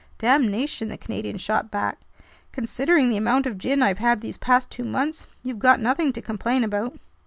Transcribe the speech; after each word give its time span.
"Damnation!" 0.17 0.87
the 0.87 0.97
Canadian 0.97 1.37
shot 1.37 1.69
back. 1.69 1.99
"Considering 2.51 3.09
the 3.11 3.17
amount 3.17 3.45
of 3.45 3.59
gin 3.59 3.83
I've 3.83 3.99
had 3.99 4.19
these 4.19 4.35
past 4.35 4.71
two 4.71 4.83
months, 4.83 5.27
you've 5.43 5.59
got 5.59 5.79
nothing 5.79 6.11
to 6.13 6.23
complain 6.23 6.63
about!" 6.63 6.97